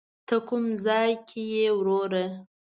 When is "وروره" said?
1.79-2.25